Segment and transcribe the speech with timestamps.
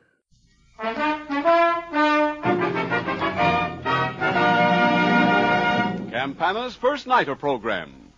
[6.13, 8.13] Campana's First Nighter program.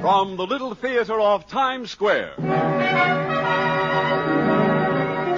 [0.00, 2.32] From the Little Theater of Times Square.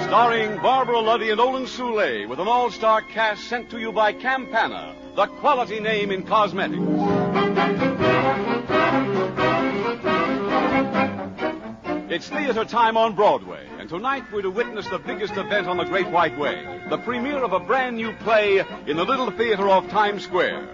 [0.06, 4.94] Starring Barbara Luddy and Olin Soule with an all-star cast sent to you by Campana,
[5.16, 7.21] the quality name in cosmetics.
[12.10, 15.84] It's theater time on Broadway, and tonight we're to witness the biggest event on the
[15.84, 19.88] Great White Way the premiere of a brand new play in the Little Theater off
[19.88, 20.68] Times Square.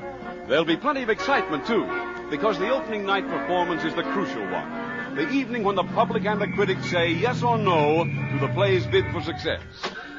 [0.48, 1.86] There'll be plenty of excitement, too,
[2.28, 5.14] because the opening night performance is the crucial one.
[5.14, 8.84] The evening when the public and the critics say yes or no to the play's
[8.88, 9.60] bid for success.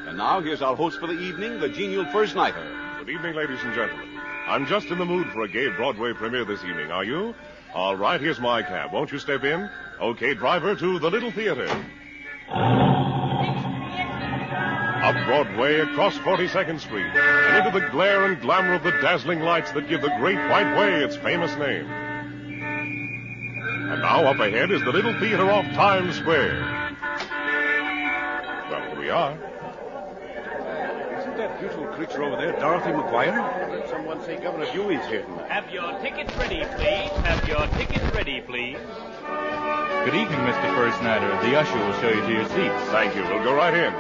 [0.07, 2.66] And now, here's our host for the evening, the genial first nighter.
[2.99, 4.19] Good evening, ladies and gentlemen.
[4.49, 7.35] I'm just in the mood for a gay Broadway premiere this evening, are you?
[7.75, 8.91] All right, here's my cab.
[8.91, 9.69] Won't you step in?
[10.01, 11.67] Okay, driver, to the Little Theater.
[15.03, 19.71] Up Broadway, across 42nd Street, and into the glare and glamour of the dazzling lights
[19.73, 21.85] that give the Great White Way its famous name.
[23.91, 26.59] And now up ahead is the Little Theater off Times Square.
[28.71, 29.37] Well, here we are.
[31.59, 33.34] Isn't beautiful creature over there Dorothy McGuire?
[33.34, 35.52] I heard someone say Governor Dewey's here tonight.
[35.52, 37.12] Have your tickets ready, please.
[37.25, 38.78] Have your tickets ready, please.
[40.06, 40.74] Good evening, Mr.
[40.75, 41.28] First Nighter.
[41.28, 42.92] The usher will show you to your seats.
[42.92, 43.24] Thank you.
[43.24, 43.94] We'll go right in.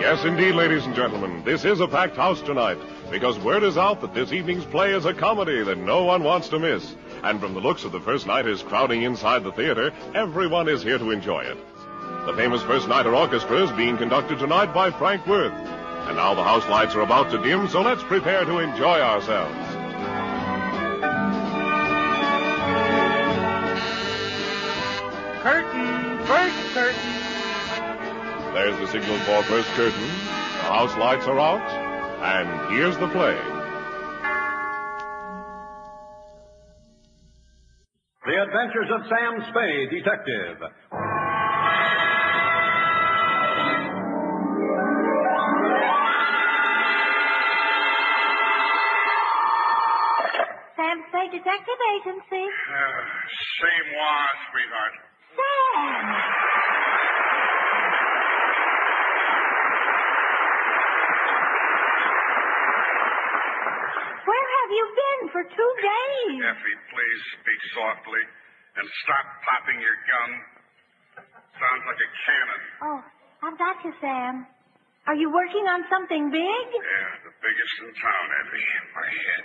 [0.00, 1.42] Yes, indeed, ladies and gentlemen.
[1.44, 2.78] This is a packed house tonight
[3.10, 6.48] because word is out that this evening's play is a comedy that no one wants
[6.50, 6.94] to miss.
[7.24, 10.98] And from the looks of the first nighters crowding inside the theater, everyone is here
[10.98, 11.58] to enjoy it.
[12.26, 15.52] The famous First Nighter Orchestra is being conducted tonight by Frank Worth.
[15.52, 19.54] And now the house lights are about to dim, so let's prepare to enjoy ourselves.
[25.40, 28.54] Curtain, first curtain.
[28.54, 30.02] There's the signal for first curtain.
[30.02, 31.62] The house lights are out.
[32.26, 33.38] And here's the play.
[38.26, 40.58] The Adventures of Sam Spade, Detective.
[51.30, 52.44] Detective Agency.
[52.46, 53.02] Uh,
[53.62, 54.94] same one, sweetheart.
[55.36, 57.16] Sam!
[64.26, 66.40] Where have you been for two days?
[66.50, 68.24] Effie, please speak softly
[68.80, 70.30] and stop popping your gun.
[71.56, 72.62] Sounds like a cannon.
[72.82, 73.00] Oh,
[73.46, 74.44] I've got you, Sam.
[75.06, 76.66] Are you working on something big?
[76.74, 78.66] Yeah, the biggest in town, Effie.
[78.98, 79.44] My head.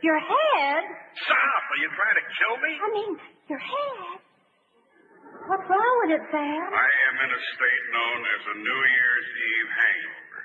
[0.00, 0.82] Your head?
[1.28, 1.60] Stop!
[1.70, 2.72] Are you trying to kill me?
[2.80, 3.12] I mean,
[3.52, 4.16] your head.
[5.48, 6.62] What's wrong with it, Sam?
[6.72, 10.40] I am in a state known as a New Year's Eve hangover.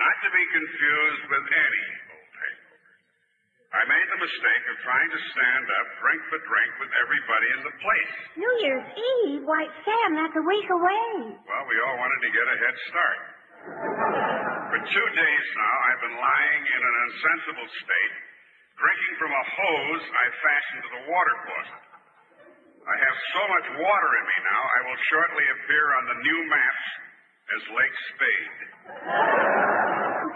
[0.00, 1.84] Not to be confused with any
[2.16, 2.80] old hangover.
[3.74, 7.60] I made the mistake of trying to stand up drink for drink with everybody in
[7.66, 8.12] the place.
[8.40, 9.42] New Year's Eve?
[9.44, 11.34] Why, Sam, that's a week away.
[11.44, 13.20] Well, we all wanted to get a head start.
[14.72, 18.14] For two days now, I've been lying in an insensible state,
[18.78, 21.82] drinking from a hose I fastened to the water closet.
[22.84, 26.40] I have so much water in me now, I will shortly appear on the new
[26.52, 26.86] maps
[27.44, 28.58] as Lake Spade.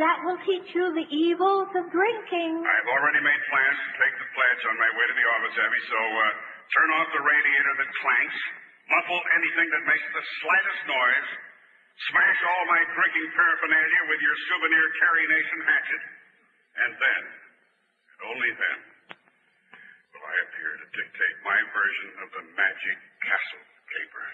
[0.00, 2.52] That will teach you the evils of drinking.
[2.64, 5.82] I've already made plans to take the pledge on my way to the office, Abby,
[5.93, 6.25] so uh,
[6.73, 8.38] turn off the radiator that clanks,
[8.93, 11.29] muffle anything that makes the slightest noise,
[12.12, 16.02] smash all my drinking paraphernalia with your souvenir Carrie Nation hatchet,
[16.79, 17.23] and then,
[18.26, 18.78] only then,
[20.14, 24.26] will I appear to dictate my version of the magic castle caper.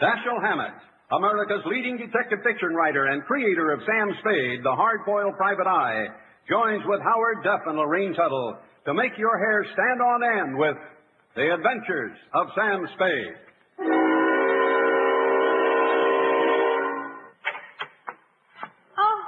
[0.00, 0.74] Dashiell Hammett,
[1.12, 6.08] America's leading detective fiction writer and creator of Sam Spade, the hard-boiled private eye,
[6.48, 10.76] joins with Howard Duff and Lurene Tuttle to make your hair stand on end with
[11.36, 13.36] The Adventures of Sam Spade.
[18.98, 19.22] Oh,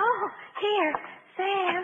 [0.00, 0.30] oh,
[0.60, 0.94] here,
[1.36, 1.82] Sam,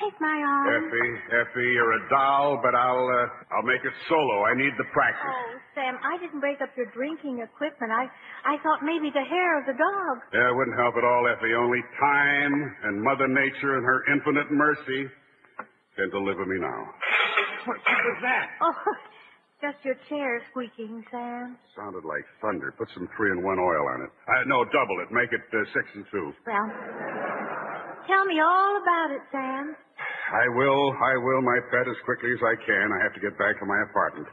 [0.00, 0.64] take my arm.
[0.68, 1.10] Effie,
[1.40, 4.44] Effie, you're a doll, but I'll uh, I'll make it solo.
[4.44, 5.32] I need the practice.
[5.32, 7.88] Oh, Sam, I didn't break up your drinking equipment.
[7.92, 8.04] I,
[8.44, 10.14] I thought maybe the hair of the dog.
[10.36, 11.54] Yeah, it wouldn't help at all, Effie.
[11.56, 12.52] Only time
[12.84, 15.08] and Mother Nature and her infinite mercy
[15.96, 16.80] can deliver me now.
[17.66, 18.46] What, what was that?
[18.62, 18.74] Oh,
[19.64, 21.56] just your chair squeaking, Sam.
[21.74, 22.74] Sounded like thunder.
[22.76, 24.10] Put some three in one oil on it.
[24.28, 25.08] Uh, no, double it.
[25.10, 26.32] Make it uh, six and two.
[26.46, 26.68] Well,
[28.06, 29.76] tell me all about it, Sam.
[30.28, 32.86] I will, I will, my pet, as quickly as I can.
[32.92, 34.28] I have to get back to my apartment.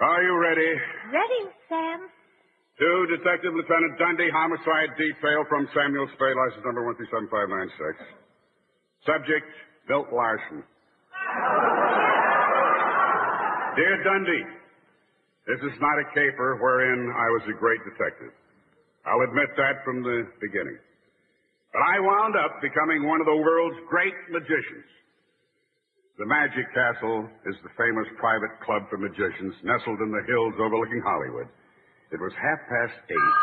[0.00, 0.72] Are you ready?
[1.12, 2.08] Ready, Sam?
[2.80, 2.88] To
[3.20, 8.00] Detective Lieutenant Dundee, Homicide Detail from Samuel Spade, license number 137596.
[9.04, 9.46] Subject,
[9.92, 10.64] Milt Larsen.
[13.76, 14.46] Dear Dundee,
[15.44, 18.32] this is not a caper wherein I was a great detective.
[19.04, 20.80] I'll admit that from the beginning.
[21.72, 24.88] But I wound up becoming one of the world's great magicians.
[26.22, 31.02] The Magic Castle is the famous private club for magicians nestled in the hills overlooking
[31.02, 31.50] Hollywood.
[32.14, 33.34] It was half past eight.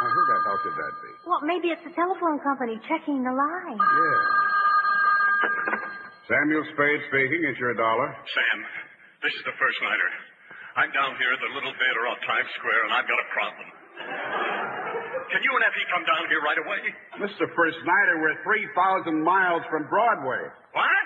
[0.00, 1.10] Now, who the hell could that be?
[1.28, 3.76] Well, maybe it's the telephone company checking the line.
[3.76, 4.20] Yeah.
[6.32, 7.44] Samuel Spade speaking.
[7.52, 8.08] Is your dollar?
[8.08, 8.58] Sam,
[9.20, 10.10] this is the first nighter.
[10.80, 13.68] I'm down here at the Little Theater on Times Square, and I've got a problem.
[15.28, 16.80] Can you and Effie come down here right away?
[17.20, 17.44] Mr.
[17.52, 20.40] First Nighter, we're 3,000 miles from Broadway.
[20.72, 20.99] What?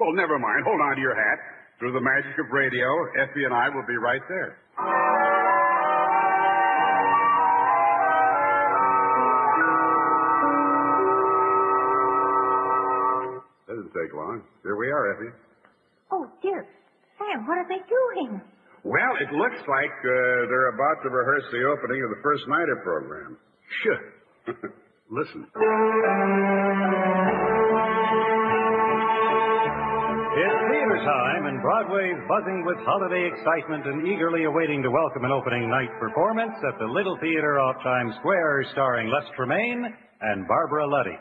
[0.00, 0.64] Well, never mind.
[0.64, 1.38] Hold on to your hat.
[1.78, 2.88] Through the magic of radio,
[3.20, 4.56] Effie and I will be right there.
[13.68, 14.42] That didn't take long.
[14.62, 15.32] Here we are, Effie.
[16.10, 16.66] Oh, dear.
[17.18, 18.40] Sam, what are they doing?
[18.82, 22.76] Well, it looks like uh, they're about to rehearse the opening of the first nighter
[22.82, 23.36] program.
[23.84, 24.00] Sure.
[25.10, 25.46] Listen.
[31.00, 35.88] Time, and Broadway's buzzing with holiday excitement and eagerly awaiting to welcome an opening night
[35.98, 39.88] performance at the Little Theater off Times Square starring Les Tremayne
[40.20, 41.16] and Barbara Luddy.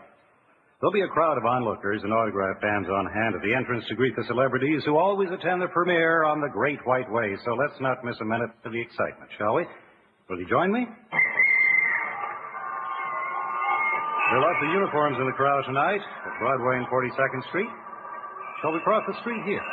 [0.80, 3.96] There'll be a crowd of onlookers and autograph fans on hand at the entrance to
[3.96, 7.80] greet the celebrities who always attend the premiere on the Great White Way, so let's
[7.80, 9.64] not miss a minute to the excitement, shall we?
[10.28, 10.84] Will you join me?
[14.28, 17.72] There are lots of uniforms in the crowd tonight at Broadway and 42nd Street.
[18.62, 19.64] Shall we cross the street here?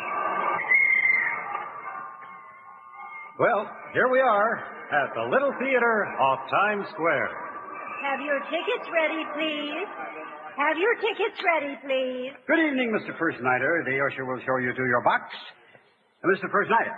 [3.39, 4.53] Well, here we are
[4.95, 7.29] at the Little Theater off Times Square.
[8.07, 9.89] Have your tickets ready, please.
[10.57, 12.33] Have your tickets ready, please.
[12.47, 13.13] Good evening, Mr.
[13.19, 13.85] First Nighter.
[13.85, 15.29] The usher will show you to your box.
[16.25, 16.49] Uh, Mr.
[16.49, 16.97] First Nighter.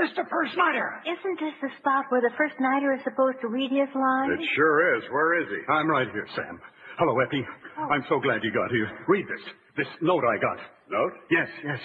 [0.00, 0.24] Mr.
[0.32, 0.88] First Nighter.
[1.04, 4.32] Isn't this the spot where the first nighter is supposed to read his lines?
[4.34, 5.04] It sure is.
[5.12, 5.60] Where is he?
[5.70, 6.58] I'm right here, Sam.
[6.98, 7.44] Hello, Effie.
[7.76, 8.88] I'm so glad you got here.
[9.06, 9.44] Read this.
[9.80, 10.60] This note I got.
[10.92, 11.16] Note?
[11.32, 11.80] Yes, yes.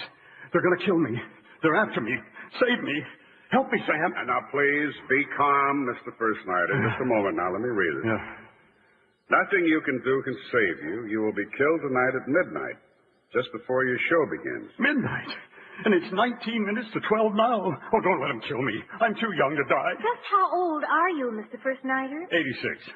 [0.52, 1.16] They're going to kill me.
[1.64, 2.12] They're after me.
[2.60, 2.92] Save me.
[3.48, 4.12] Help me, Sam.
[4.20, 6.12] And now, please be calm, Mr.
[6.20, 6.76] First Nighter.
[6.92, 7.48] Just a moment now.
[7.48, 8.04] Let me read it.
[8.04, 8.20] Yeah.
[9.32, 11.08] Nothing you can do can save you.
[11.08, 12.76] You will be killed tonight at midnight,
[13.32, 14.68] just before your show begins.
[14.76, 15.32] Midnight.
[15.88, 17.64] And it's 19 minutes to 12 now.
[17.64, 18.76] Oh, don't let them kill me.
[19.00, 19.92] I'm too young to die.
[20.04, 21.56] Just how old are you, Mr.
[21.64, 22.28] First Nighter?
[22.28, 22.92] 86.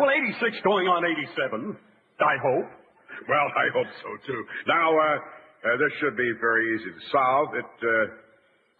[0.00, 1.76] Well, 86 going on 87.
[2.24, 2.81] I hope.
[3.28, 4.40] Well, I hope so, too.
[4.66, 7.54] Now, uh, uh, this should be very easy to solve.
[7.54, 8.22] It uh,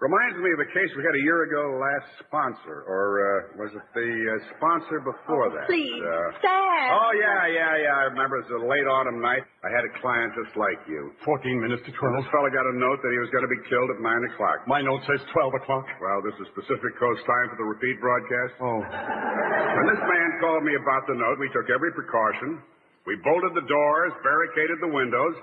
[0.03, 3.71] Reminds me of a case we had a year ago, last sponsor, or uh, was
[3.71, 5.71] it the uh, sponsor before that?
[5.71, 6.43] Please, Uh,
[6.91, 7.95] Oh, yeah, yeah, yeah.
[8.03, 9.47] I remember it was a late autumn night.
[9.63, 11.15] I had a client just like you.
[11.23, 12.19] 14 minutes to 12.
[12.19, 14.67] this fella got a note that he was going to be killed at 9 o'clock.
[14.67, 15.87] My note says 12 o'clock.
[16.03, 18.59] Well, this is Pacific Coast time for the repeat broadcast.
[18.59, 18.83] Oh.
[18.83, 22.59] When this man called me about the note, we took every precaution.
[23.07, 25.35] We bolted the doors, barricaded the windows.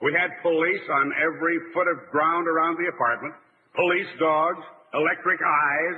[0.00, 3.34] We had police on every foot of ground around the apartment.
[3.76, 4.60] Police dogs,
[4.94, 5.96] electric eyes,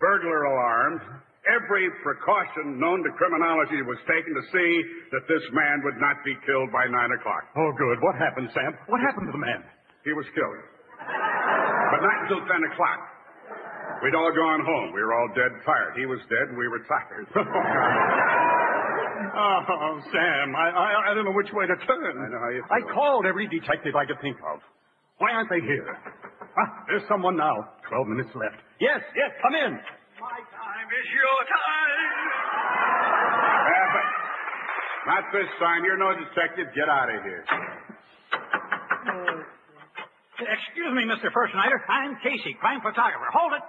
[0.00, 1.02] burglar alarms.
[1.42, 4.70] Every precaution known to criminology was taken to see
[5.10, 7.42] that this man would not be killed by 9 o'clock.
[7.58, 7.98] Oh, good.
[7.98, 8.78] What happened, Sam?
[8.86, 9.66] What happened to the man?
[10.06, 10.58] He was killed.
[11.02, 13.00] But not until 10 o'clock.
[14.06, 14.94] We'd all gone home.
[14.94, 15.94] We were all dead tired.
[15.98, 17.26] He was dead and we were tired.
[17.38, 18.21] Oh,
[19.32, 22.12] Oh, Sam, I, I, I don't know which way to turn.
[22.20, 24.60] I know how you I called every detective I could think of.
[25.18, 25.88] Why aren't they here?
[26.58, 27.54] Ah, there's someone now.
[27.88, 28.60] Twelve minutes left.
[28.80, 29.72] Yes, yes, come in.
[30.20, 32.12] My time is your time.
[35.08, 35.80] Not this time.
[35.84, 36.68] You're no detective.
[36.76, 37.44] Get out of here.
[40.42, 41.30] Excuse me, Mr.
[41.32, 41.80] First Nighter.
[41.88, 43.26] I'm Casey, crime photographer.
[43.32, 43.64] Hold it.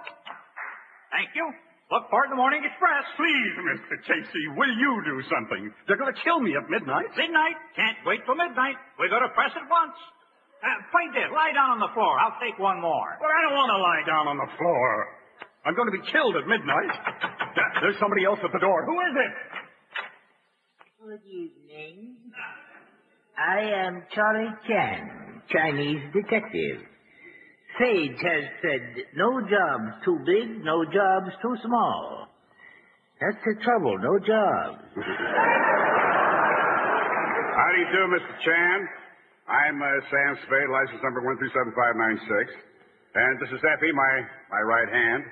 [1.14, 1.46] Thank you.
[1.94, 3.06] Look for it in the Morning Express.
[3.14, 3.94] Please, Mr.
[4.02, 5.70] Casey, will you do something?
[5.86, 7.06] They're going to kill me at midnight.
[7.14, 7.54] Midnight.
[7.78, 8.74] Can't wait till midnight.
[8.98, 9.94] We go to press at once.
[10.58, 11.30] Uh, play dead.
[11.30, 12.18] Lie down on the floor.
[12.18, 13.14] I'll take one more.
[13.22, 14.90] But I don't want to lie down on the floor.
[15.62, 16.90] I'm going to be killed at midnight.
[17.78, 18.82] There's somebody else at the door.
[18.90, 19.32] Who is it?
[20.98, 22.18] Good evening.
[23.38, 26.90] I am Charlie Chan, Chinese detective.
[27.78, 28.82] Fate has said
[29.16, 32.28] no jobs too big, no jobs too small.
[33.20, 34.78] That's the trouble, no job.
[37.54, 38.34] How do you do, Mr.
[38.42, 38.78] Chan?
[39.46, 42.50] I'm uh, Sam Spade, license number 137596.
[43.14, 44.12] And this is Effie, my,
[44.50, 45.22] my right hand.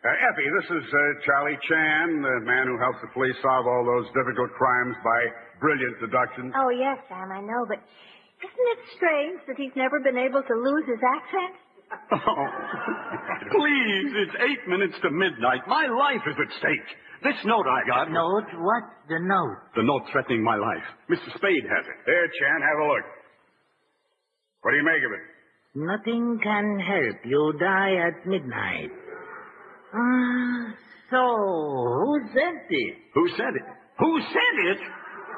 [0.00, 3.84] Uh, Effie, this is uh, Charlie Chan, the man who helps the police solve all
[3.84, 5.20] those difficult crimes by
[5.60, 6.56] brilliant deductions.
[6.56, 7.76] Oh, yes, Sam, I know, but
[8.40, 11.60] isn't it strange that he's never been able to lose his accent?
[11.90, 12.16] Oh,
[13.56, 15.62] please, it's eight minutes to midnight.
[15.66, 16.88] My life is at stake.
[17.22, 18.10] This note I got.
[18.10, 18.46] Note?
[18.58, 18.84] What?
[19.08, 19.58] The note?
[19.76, 20.84] The note threatening my life.
[21.10, 21.28] Mr.
[21.36, 21.98] Spade has it.
[22.06, 23.06] Here, Chan, have a look.
[24.62, 25.24] What do you make of it?
[25.74, 28.90] Nothing can help you die at midnight.
[29.94, 30.74] Ah,
[31.10, 32.94] so, who sent it?
[33.14, 33.66] Who sent it?
[33.98, 34.78] Who sent it?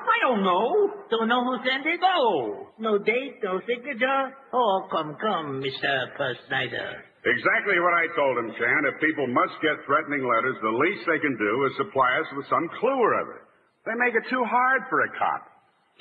[0.04, 0.68] I don't know.
[1.10, 2.00] Don't know who sent it?
[2.00, 2.68] No.
[2.78, 4.22] No date, no signature?
[4.52, 5.90] Oh, come, come, Mr.
[6.16, 7.02] First Nighter.
[7.22, 8.80] Exactly what I told him, Chan.
[8.90, 12.46] If people must get threatening letters, the least they can do is supply us with
[12.50, 13.46] some clue or other.
[13.86, 15.42] They make it too hard for a cop.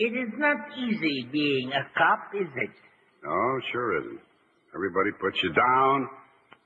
[0.02, 2.74] It is not easy being a cop, is it?
[3.22, 3.38] No,
[3.72, 4.22] sure isn't.
[4.74, 6.10] Everybody puts you down.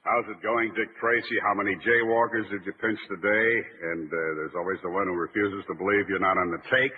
[0.06, 1.36] How's it going, Dick Tracy?
[1.44, 3.50] How many jaywalkers did you pinch today?
[3.92, 6.94] And uh, there's always the one who refuses to believe you're not on the take.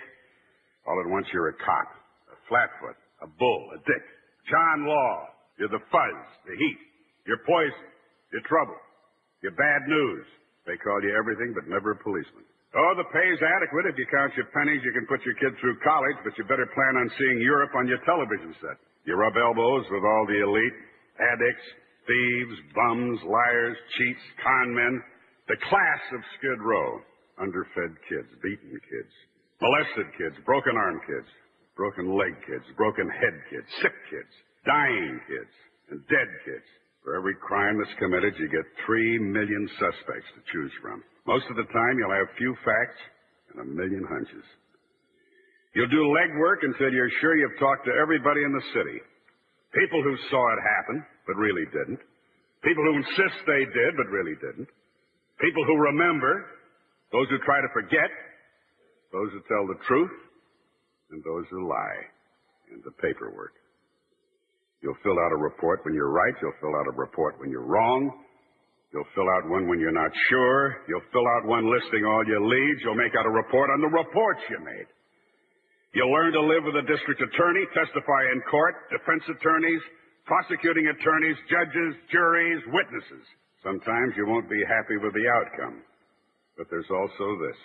[0.88, 1.88] All at once you're a cop,
[2.32, 4.04] a flatfoot, a bull, a dick,
[4.48, 5.28] John Law.
[5.60, 6.80] You're the fuzz, the heat.
[7.28, 7.92] You're poison.
[8.32, 8.78] You're trouble.
[9.44, 10.24] You're bad news.
[10.64, 12.48] They call you everything but never a policeman.
[12.72, 13.88] Oh, the pay's adequate.
[13.88, 16.68] If you count your pennies, you can put your kid through college, but you better
[16.72, 18.76] plan on seeing Europe on your television set.
[19.04, 20.76] You rub elbows with all the elite,
[21.16, 21.66] addicts,
[22.04, 24.94] thieves, bums, liars, cheats, con men,
[25.48, 27.00] the class of Skid Row.
[27.40, 29.14] Underfed kids, beaten kids,
[29.60, 31.28] molested kids, broken arm kids,
[31.76, 34.32] broken leg kids, broken head kids, sick kids,
[34.66, 35.54] dying kids,
[35.90, 36.66] and dead kids.
[37.06, 41.02] For every crime that's committed, you get three million suspects to choose from.
[41.26, 43.00] Most of the time, you'll have few facts
[43.54, 44.44] and a million hunches.
[45.74, 48.98] You'll do legwork until you're sure you've talked to everybody in the city.
[49.72, 52.00] People who saw it happen, but really didn't.
[52.64, 54.68] People who insist they did, but really didn't.
[55.40, 56.44] People who remember.
[57.12, 58.10] Those who try to forget.
[59.12, 60.14] Those who tell the truth.
[61.10, 62.00] And those who lie.
[62.72, 63.54] And the paperwork.
[64.82, 66.34] You'll fill out a report when you're right.
[66.40, 68.12] You'll fill out a report when you're wrong.
[68.92, 70.84] You'll fill out one when you're not sure.
[70.88, 72.80] You'll fill out one listing all your leads.
[72.84, 74.88] You'll make out a report on the reports you made.
[75.92, 79.80] You'll learn to live with a district attorney, testify in court, defense attorneys,
[80.24, 83.24] prosecuting attorneys, judges, juries, witnesses.
[83.64, 85.82] Sometimes you won't be happy with the outcome.
[86.56, 87.58] But there's also this.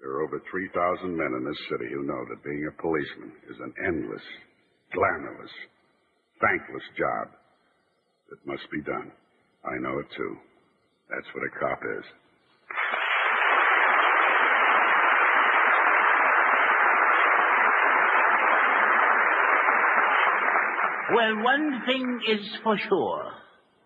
[0.00, 3.56] There are over 3,000 men in this city who know that being a policeman is
[3.60, 4.24] an endless,
[4.92, 5.52] glamorous,
[6.40, 7.28] thankless job
[8.30, 9.12] that must be done.
[9.64, 10.36] I know it too.
[11.10, 12.04] That's what a cop is.
[21.12, 23.32] Well, one thing is for sure.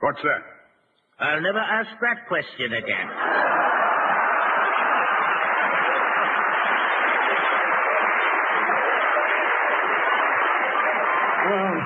[0.01, 1.25] What's that?
[1.25, 3.84] I'll never ask that question again.
[11.45, 11.77] Well,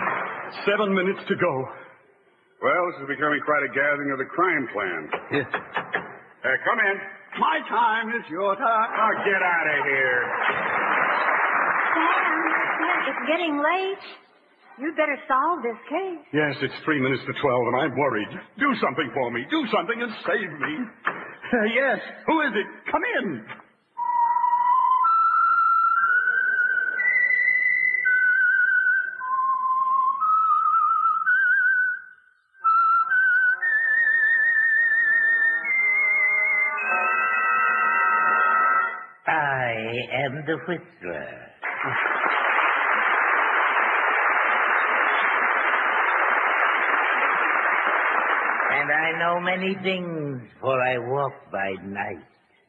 [0.67, 1.53] seven minutes to go.
[2.63, 5.03] Well, this is becoming quite a gathering of the crime clan.
[5.39, 6.97] Uh, come in.
[7.39, 8.89] My time is your time.
[8.95, 10.21] Oh, get out of here.
[11.95, 12.39] Sam,
[12.79, 14.05] Sam, it's getting late.
[14.79, 16.23] You'd better solve this case.
[16.33, 18.31] Yes, it's three minutes to twelve, and I'm worried.
[18.59, 19.43] Do something for me.
[19.51, 20.73] Do something and save me.
[21.07, 21.99] Uh, yes.
[22.27, 22.67] Who is it?
[22.91, 23.43] Come in.
[40.49, 41.29] The Whistler.
[48.73, 52.25] and I know many things, for I walk by night.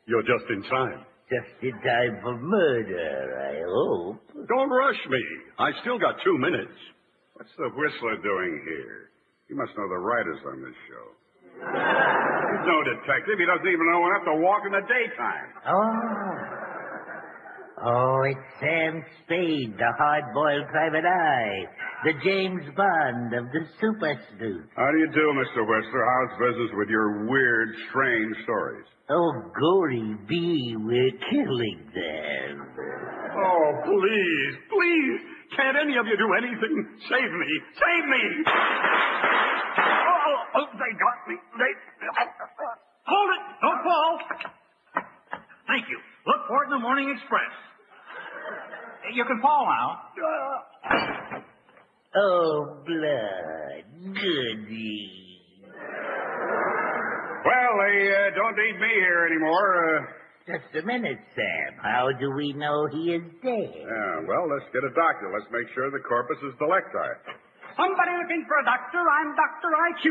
[0.07, 1.05] You're just in time.
[1.31, 3.15] Just in time for murder,
[3.47, 4.19] I hope.
[4.49, 5.23] Don't rush me.
[5.59, 6.75] I still got two minutes.
[7.35, 9.13] What's the Whistler doing here?
[9.47, 11.05] He must know the writers on this show.
[11.63, 13.39] He's no detective.
[13.39, 15.47] He doesn't even know enough to walk in the daytime.
[15.63, 16.68] Oh.
[17.79, 21.63] Oh, it's Sam Spade, the hard-boiled private eye,
[22.03, 24.67] the James Bond of the super sleuth.
[24.75, 25.63] How do you do, Mr.
[25.63, 26.03] Whistler?
[26.03, 28.83] How's business with your weird, strange stories?
[29.09, 32.67] Oh, Gory B, we're killing them.
[33.39, 35.19] Oh, please, please.
[35.55, 36.75] Can't any of you do anything?
[37.07, 37.49] Save me.
[37.79, 38.23] Save me.
[39.79, 41.35] Oh, oh, they got me.
[41.57, 41.71] They.
[42.11, 42.75] Oh,
[43.07, 43.43] hold it!
[43.63, 44.19] Don't fall.
[45.67, 45.97] Thank you.
[46.27, 47.68] Look for it in the Morning Express.
[49.13, 49.89] You can fall now.
[52.09, 53.85] Oh, blood.
[54.17, 55.05] Goody.
[57.45, 59.69] Well, they uh, don't need me here anymore.
[59.77, 60.09] Uh,
[60.57, 61.77] Just a minute, Sam.
[61.77, 63.69] How do we know he is dead?
[63.77, 65.29] yeah, well, let's get a doctor.
[65.29, 67.09] Let's make sure the corpus is delicti.
[67.77, 69.05] Somebody looking for a doctor?
[69.05, 69.69] I'm Dr.
[69.69, 70.05] IQ.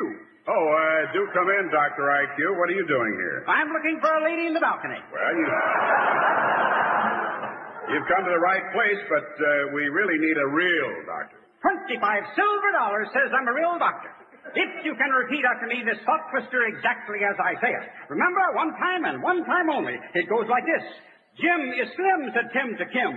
[0.48, 2.06] Oh, uh, do come in, Dr.
[2.14, 2.38] IQ.
[2.62, 3.42] What are you doing here?
[3.50, 5.02] I'm looking for a lady in the balcony.
[5.10, 5.44] Well, you...
[7.88, 11.40] You've come to the right place, but uh, we really need a real doctor.
[11.64, 14.12] Twenty-five silver dollars says I'm a real doctor.
[14.54, 17.84] If you can repeat after me this thought twister exactly as I say it.
[18.08, 19.96] Remember, one time and one time only.
[20.16, 20.84] It goes like this.
[21.36, 23.12] Jim is slim, said Tim to Kim.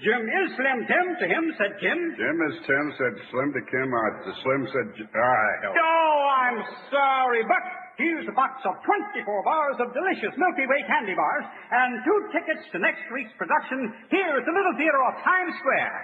[0.00, 1.98] Jim is slim, Tim to him, said Kim.
[2.16, 3.88] Jim is Tim said Slim to Kim.
[3.92, 4.88] Uh, to Slim said...
[5.12, 5.74] Ah, hell.
[5.76, 6.58] Oh, I'm
[6.88, 7.62] sorry, but
[7.98, 12.64] here's a box of 24 bars of delicious Milky Way candy bars and two tickets
[12.72, 15.96] to next week's production here at the Little Theater of Times Square.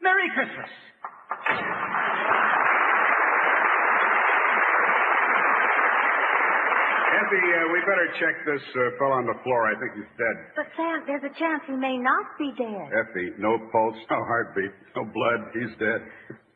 [0.00, 0.70] Merry Christmas.
[7.16, 9.70] Effie, uh, we better check this uh, fellow on the floor.
[9.70, 10.36] I think he's dead.
[10.58, 12.86] But Sam, there's a chance he may not be dead.
[12.92, 15.40] Effie, no pulse, no heartbeat, no blood.
[15.56, 16.00] He's dead.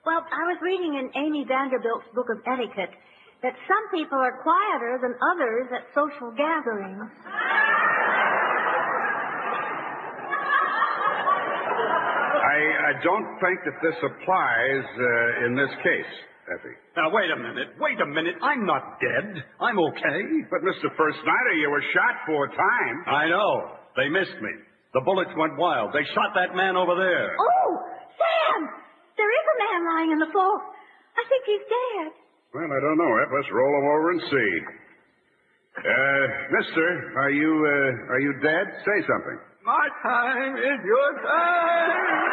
[0.04, 2.92] Well, I was reading in Amy Vanderbilt's book of etiquette
[3.42, 7.08] that some people are quieter than others at social gatherings.
[12.40, 16.12] I, I don't think that this applies uh, in this case,
[16.52, 16.76] Effie.
[16.96, 17.78] Now, wait a minute.
[17.80, 18.36] Wait a minute.
[18.42, 19.40] I'm not dead.
[19.60, 20.20] I'm okay.
[20.50, 20.92] But, Mr.
[20.96, 23.00] First Nighter, you were shot four times.
[23.06, 23.78] I know.
[23.96, 24.52] They missed me.
[24.92, 25.92] The bullets went wild.
[25.94, 27.36] They shot that man over there.
[27.38, 27.68] Oh,
[28.18, 28.68] Sam!
[29.16, 30.58] There is a man lying on the floor.
[31.14, 32.06] I think he's dead.
[32.54, 33.30] Well, I don't know, Eff.
[33.32, 34.50] Let's roll him over and see.
[35.78, 36.26] Uh,
[36.58, 38.66] mister, are you, uh, are you dead?
[38.84, 39.38] Say something.
[39.64, 42.30] My time is your time.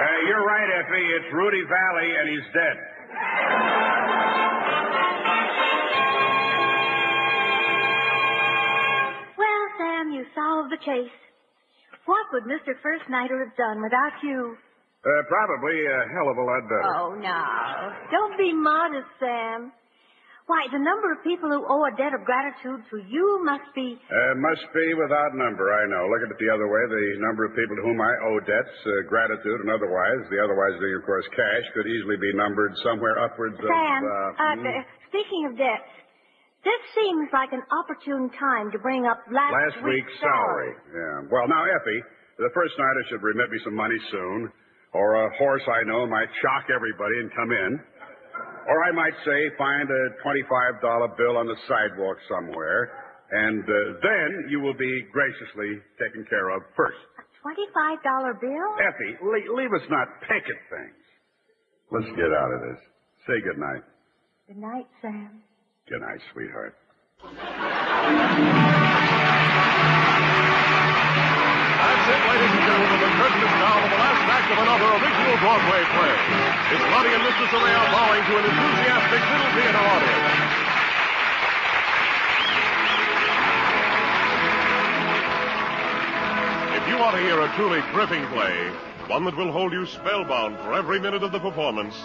[0.00, 1.06] Uh, you're right, Effie.
[1.18, 3.79] It's Rudy Vallée, and he's dead.
[10.80, 11.16] You solved the case.
[12.06, 12.74] What would Mr.
[12.82, 14.56] First Nighter have done without you?
[15.00, 16.92] Uh, probably a hell of a lot better.
[16.92, 17.44] Oh, no.
[18.12, 19.72] Don't be modest, Sam.
[20.50, 23.94] Why, the number of people who owe a debt of gratitude to you must be.
[23.94, 26.10] Uh, must be without number, I know.
[26.10, 26.82] Look at it the other way.
[26.90, 30.74] The number of people to whom I owe debts, uh, gratitude and otherwise, the otherwise
[30.82, 33.70] being, of course, cash, could easily be numbered somewhere upwards of...
[33.70, 34.82] Sam, uh, uh, hmm?
[35.14, 35.92] speaking of debts,
[36.64, 40.72] this seems like an opportune time to bring up last, Last week's salary.
[40.92, 41.28] Yeah.
[41.32, 42.00] Well, now, Effie,
[42.38, 44.52] the first night I should remit me some money soon,
[44.92, 47.72] or a horse I know might shock everybody and come in.
[48.68, 52.92] Or I might say find a $25 bill on the sidewalk somewhere
[53.32, 56.98] And uh, then you will be graciously taken care of first.
[57.18, 58.68] A Twenty-five dollar bill?
[58.84, 61.02] Effie, le- leave us not pick at things.
[61.90, 62.80] Let's get out of this.
[63.26, 63.82] Say good night.
[64.48, 65.42] Good night, Sam.
[65.90, 66.78] Good night, sweetheart.
[67.18, 67.34] That's
[72.06, 72.94] it, ladies and gentlemen.
[73.02, 76.14] The curtain is down on the last act of another original Broadway play.
[76.70, 77.42] It's Lottie and Mr.
[77.50, 80.30] Soule bowing to an enthusiastic little theater audience.
[86.78, 88.70] If you want to hear a truly gripping play,
[89.10, 91.96] one that will hold you spellbound for every minute of the performance,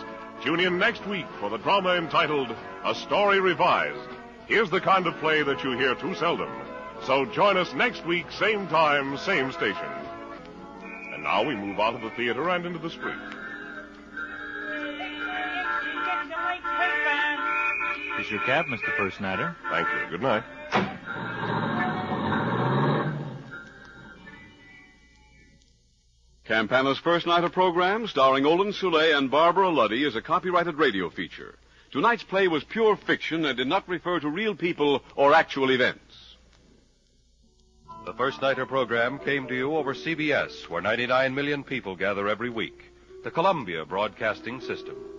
[0.44, 4.10] tune in next week for the drama entitled A Story Revised.
[4.48, 6.50] Here's the kind of play that you hear too seldom.
[7.04, 9.90] So join us next week, same time, same station.
[11.14, 13.16] And now we move out of the theater and into the street.
[18.20, 18.96] Is your cab, Mr.
[18.98, 19.56] First Nighter?
[19.70, 20.10] Thank you.
[20.10, 20.44] Good night.
[26.48, 31.58] Campana's First Nighter program, starring Olin Soule and Barbara Luddy, is a copyrighted radio feature.
[31.92, 36.36] Tonight's play was pure fiction and did not refer to real people or actual events.
[38.06, 42.52] The First Nighter program came to you over CBS, where 99 million people gather every
[42.52, 42.80] week.
[43.24, 45.15] The Columbia Broadcasting System.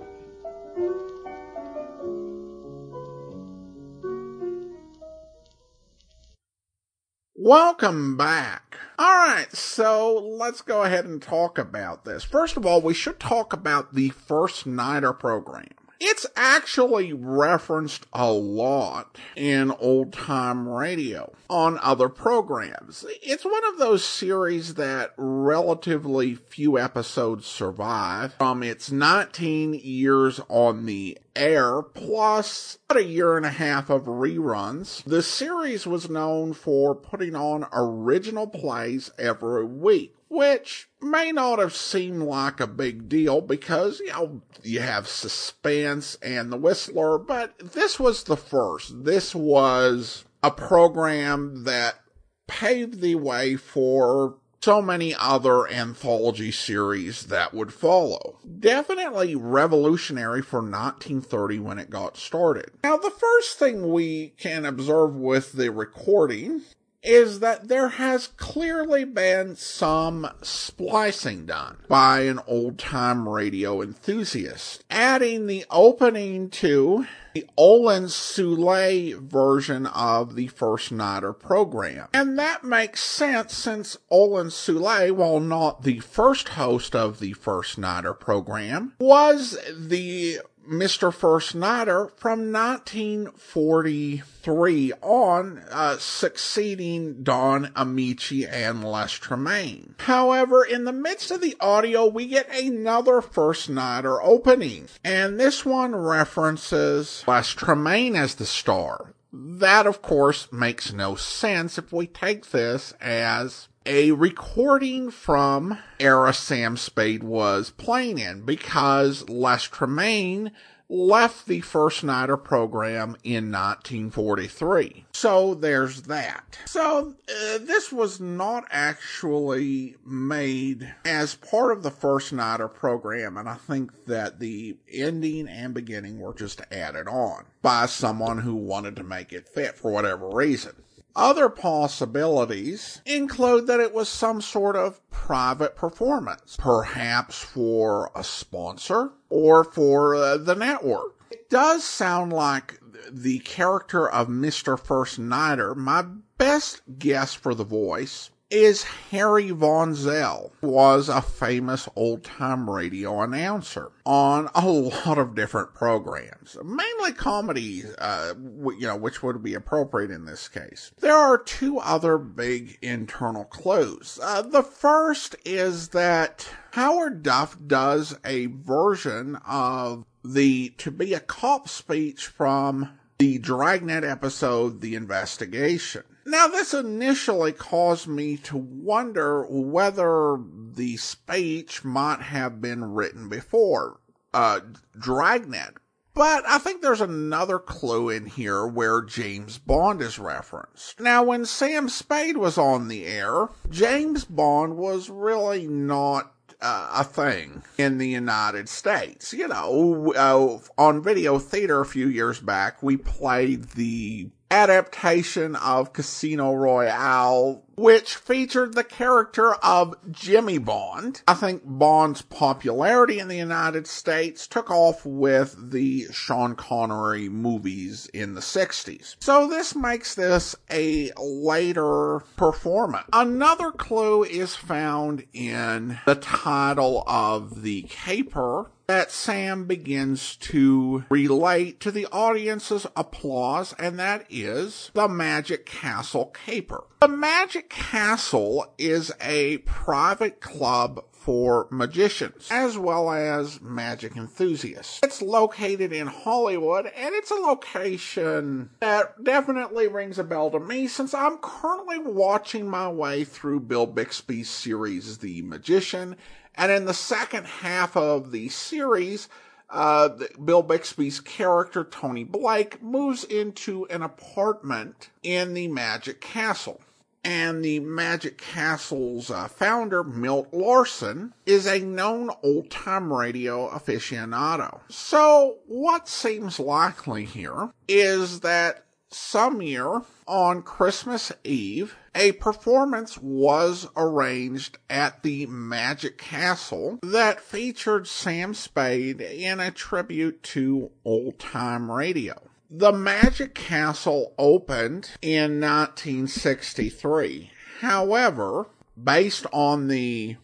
[7.46, 8.76] Welcome back.
[8.98, 12.24] All right, so let's go ahead and talk about this.
[12.24, 15.68] First of all, we should talk about the First Nighter program.
[15.98, 23.04] It's actually referenced a lot in old time radio on other programs.
[23.22, 30.84] It's one of those series that relatively few episodes survive from its 19 years on
[30.84, 35.02] the air plus about a year and a half of reruns.
[35.04, 41.74] The series was known for putting on original plays every week which may not have
[41.74, 47.58] seemed like a big deal because, you know, you have suspense and the Whistler, but
[47.58, 49.04] this was the first.
[49.04, 52.00] This was a program that
[52.46, 58.38] paved the way for so many other anthology series that would follow.
[58.58, 62.72] Definitely revolutionary for 1930 when it got started.
[62.82, 66.62] Now, the first thing we can observe with the recording
[67.06, 74.82] is that there has clearly been some splicing done by an old time radio enthusiast,
[74.90, 82.08] adding the opening to the Olin Soule version of the First Nighter program.
[82.14, 87.78] And that makes sense since Olin Soule, while not the first host of the First
[87.78, 91.12] Nighter program, was the Mr.
[91.12, 99.94] First Nighter from 1943 on, uh, succeeding Don Ameche and Les Tremayne.
[100.00, 105.64] However, in the midst of the audio, we get another First Nighter opening, and this
[105.64, 109.12] one references Les Tremayne as the star.
[109.32, 116.34] That, of course, makes no sense if we take this as a recording from era
[116.34, 120.50] Sam Spade was playing in because Les Tremayne
[120.88, 125.06] left the First Nighter program in 1943.
[125.12, 126.58] So there's that.
[126.66, 133.48] So uh, this was not actually made as part of the First Nighter program, and
[133.48, 138.96] I think that the ending and beginning were just added on by someone who wanted
[138.96, 140.72] to make it fit for whatever reason.
[141.16, 149.12] Other possibilities include that it was some sort of private performance, perhaps for a sponsor
[149.30, 151.14] or for uh, the network.
[151.30, 152.78] It does sound like
[153.10, 154.78] the character of Mr.
[154.78, 156.04] First Nighter, my
[156.36, 163.20] best guess for the voice is Harry Von Zell, was a famous old time radio
[163.20, 169.54] announcer on a lot of different programs, mainly comedy, uh, you know, which would be
[169.54, 170.92] appropriate in this case.
[171.00, 174.20] There are two other big internal clues.
[174.22, 181.20] Uh, the first is that Howard Duff does a version of the to be a
[181.20, 186.04] cop speech from the Dragnet episode, The Investigation.
[186.28, 190.36] Now, this initially caused me to wonder whether
[190.74, 194.00] the speech might have been written before
[194.34, 194.60] uh,
[194.98, 195.74] Dragnet.
[196.14, 200.98] But I think there's another clue in here where James Bond is referenced.
[200.98, 207.04] Now, when Sam Spade was on the air, James Bond was really not uh, a
[207.04, 209.32] thing in the United States.
[209.32, 215.92] You know, uh, on video theater a few years back, we played the adaptation of
[215.92, 221.22] Casino Royale, which featured the character of Jimmy Bond.
[221.28, 228.06] I think Bond's popularity in the United States took off with the Sean Connery movies
[228.12, 229.16] in the 60s.
[229.20, 233.08] So this makes this a later performance.
[233.12, 241.80] Another clue is found in the title of the caper that Sam begins to relate
[241.80, 246.84] to the audience's applause, and that is the Magic Castle Caper.
[247.00, 255.00] The Magic Castle is a private club for magicians as well as magic enthusiasts.
[255.02, 260.86] It's located in Hollywood and it's a location that definitely rings a bell to me
[260.86, 266.16] since I'm currently watching my way through Bill Bixby's series The Magician
[266.56, 269.28] and in the second half of the series,
[269.68, 270.08] uh,
[270.42, 276.80] Bill Bixby's character, Tony Blake, moves into an apartment in the Magic Castle.
[277.26, 284.78] And the Magic Castle's uh, founder, Milt Larsen, is a known old time radio aficionado.
[284.88, 293.88] So, what seems likely here is that some year on Christmas Eve, a performance was
[293.96, 301.90] arranged at the Magic Castle that featured Sam Spade in a tribute to old time
[301.90, 302.45] radio.
[302.68, 307.52] The Magic Castle opened in 1963.
[307.80, 308.66] However,
[309.00, 310.36] based on the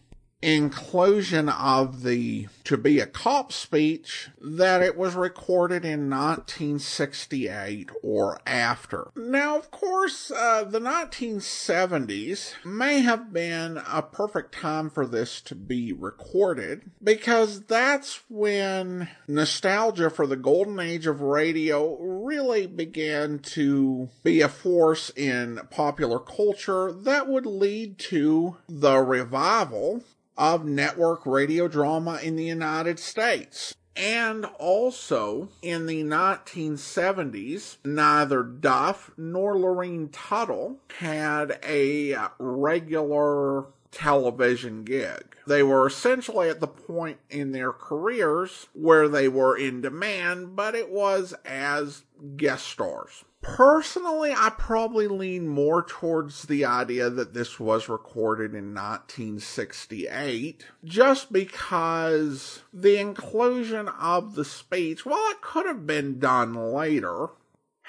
[0.43, 8.39] inclusion of the to be a cop speech that it was recorded in 1968 or
[8.45, 9.09] after.
[9.15, 15.55] Now, of course, uh, the 1970s may have been a perfect time for this to
[15.55, 24.09] be recorded because that's when nostalgia for the golden age of radio really began to
[24.23, 30.01] be a force in popular culture that would lead to the revival
[30.37, 33.75] of network radio drama in the United States.
[33.95, 45.35] And also in the 1970s, neither Duff nor Lurene Tuttle had a regular television gig.
[45.45, 50.73] They were essentially at the point in their careers where they were in demand, but
[50.73, 52.03] it was as
[52.35, 53.23] guest stars.
[53.43, 61.31] Personally, I probably lean more towards the idea that this was recorded in 1968, just
[61.31, 67.27] because the inclusion of the speech, while it could have been done later,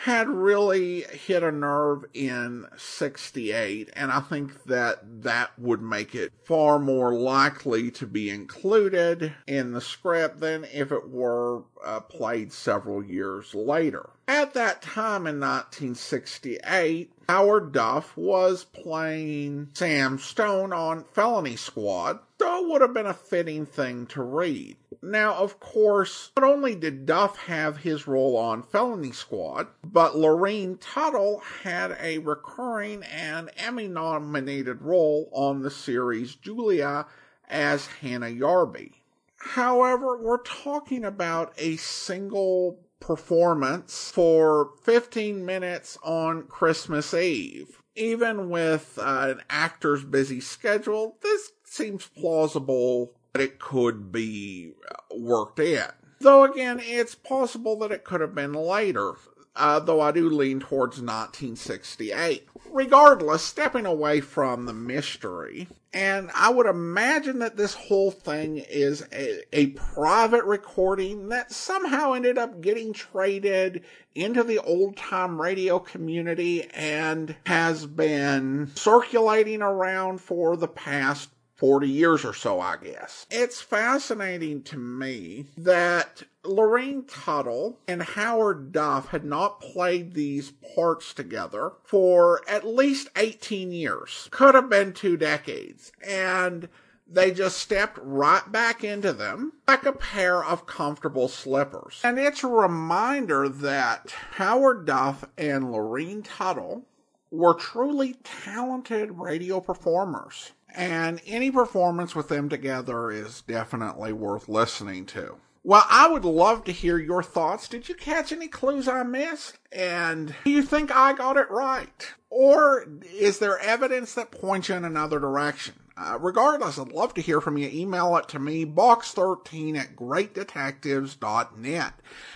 [0.04, 6.30] had really hit a nerve in 68 and I think that that would make it
[6.44, 12.52] far more likely to be included in the script than if it were uh, played
[12.52, 14.10] several years later.
[14.28, 22.62] At that time in 1968, Howard Duff was playing Sam Stone on Felony Squad, so
[22.62, 24.76] it would have been a fitting thing to read.
[25.06, 30.78] Now, of course, not only did Duff have his role on Felony Squad, but Lurene
[30.80, 37.04] Tuttle had a recurring and Emmy nominated role on the series Julia
[37.50, 38.92] as Hannah Yarby.
[39.36, 47.82] However, we're talking about a single performance for 15 minutes on Christmas Eve.
[47.94, 54.72] Even with uh, an actor's busy schedule, this seems plausible that it could be
[55.10, 55.84] worked in.
[56.20, 59.16] Though again, it's possible that it could have been later
[59.56, 62.48] uh, though I do lean towards 1968.
[62.70, 69.06] Regardless, stepping away from the mystery, and I would imagine that this whole thing is
[69.12, 73.84] a, a private recording that somehow ended up getting traded
[74.16, 81.33] into the old time radio community and has been circulating around for the past
[81.64, 83.24] 40 years or so, I guess.
[83.30, 91.14] It's fascinating to me that Lurene Tuttle and Howard Duff had not played these parts
[91.14, 94.28] together for at least 18 years.
[94.30, 95.90] Could have been two decades.
[96.06, 96.68] And
[97.10, 101.98] they just stepped right back into them like a pair of comfortable slippers.
[102.04, 106.84] And it's a reminder that Howard Duff and Lurene Tuttle
[107.30, 115.06] were truly talented radio performers and any performance with them together is definitely worth listening
[115.06, 115.36] to.
[115.66, 117.68] Well, I would love to hear your thoughts.
[117.68, 119.58] Did you catch any clues I missed?
[119.72, 122.12] And do you think I got it right?
[122.28, 125.74] Or is there evidence that points you in another direction?
[125.96, 127.70] Uh, regardless, I'd love to hear from you.
[127.72, 131.92] Email it to me, box13 at greatdetectives.net.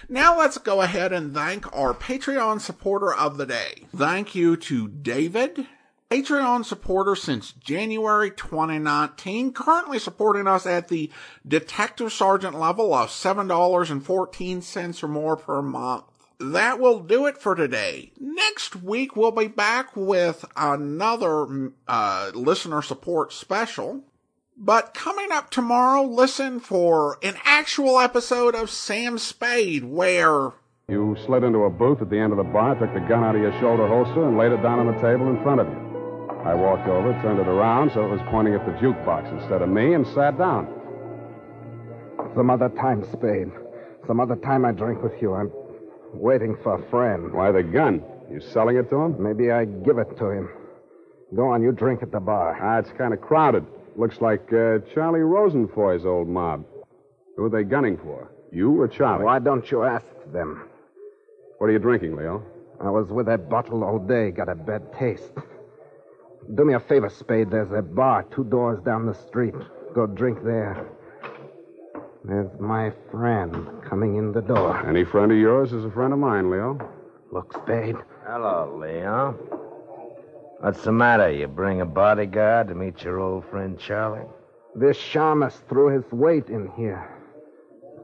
[0.09, 3.87] Now let's go ahead and thank our Patreon supporter of the day.
[3.94, 5.66] Thank you to David,
[6.11, 11.11] Patreon supporter since January 2019, currently supporting us at the
[11.47, 16.05] Detective Sergeant level of $7.14 or more per month.
[16.40, 18.12] That will do it for today.
[18.18, 24.05] Next week, we'll be back with another uh, listener support special.
[24.57, 30.53] But coming up tomorrow, listen for an actual episode of Sam Spade where
[30.88, 33.37] you slid into a booth at the end of the bar, took the gun out
[33.37, 35.88] of your shoulder holster, and laid it down on the table in front of you.
[36.48, 39.68] I walked over, turned it around so it was pointing at the jukebox instead of
[39.68, 40.66] me, and sat down.
[42.34, 43.52] Some other time, Spade.
[44.06, 45.34] Some other time I drink with you.
[45.34, 45.52] I'm
[46.14, 47.34] waiting for a friend.
[47.34, 48.02] Why the gun?
[48.30, 49.22] You selling it to him?
[49.22, 50.48] Maybe I give it to him.
[51.37, 52.58] Go on, you drink at the bar.
[52.58, 53.66] Ah, it's kind of crowded.
[53.96, 56.64] Looks like uh, Charlie Rosenfoy's old mob.
[57.37, 58.32] Who are they gunning for?
[58.52, 59.26] You or Charlie?
[59.26, 60.66] Why don't you ask them?
[61.58, 62.42] What are you drinking, Leo?
[62.80, 65.32] I was with that bottle all day, got a bad taste.
[66.54, 67.50] Do me a favor, Spade.
[67.50, 69.54] There's a bar two doors down the street.
[69.94, 70.87] Go drink there.
[72.24, 74.87] There's my friend coming in the door.
[74.87, 76.78] Any friend of yours is a friend of mine, Leo.
[77.32, 77.96] Look, Spade.
[78.26, 79.32] Hello, Leo.
[80.61, 81.30] What's the matter?
[81.30, 84.26] You bring a bodyguard to meet your old friend Charlie?
[84.74, 87.08] This shamus threw his weight in here.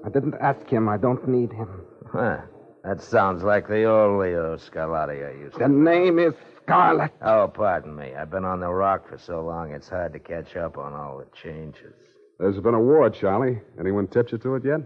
[0.04, 0.88] I didn't ask him.
[0.88, 1.68] I don't need him.
[2.12, 2.42] Huh.
[2.84, 5.60] That sounds like the old Leo Scarlatti I used to.
[5.60, 7.12] The name is Scarlet.
[7.22, 8.14] Oh, pardon me.
[8.14, 11.18] I've been on the rock for so long, it's hard to catch up on all
[11.18, 11.94] the changes.
[12.38, 13.60] There's been a war, Charlie.
[13.80, 14.80] Anyone tipped you to it yet?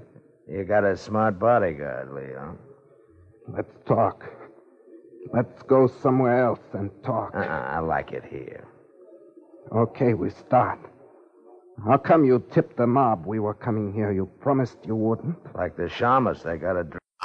[0.49, 2.57] You got a smart bodyguard, Leo.
[3.49, 4.25] Let's talk.
[5.33, 7.35] Let's go somewhere else and talk.
[7.35, 8.67] Uh-uh, I like it here.
[9.75, 10.79] Okay, we start.
[11.85, 14.13] How come you tipped the mob we were coming here?
[14.13, 15.37] You promised you wouldn't.
[15.55, 16.98] Like the shamus, they got a.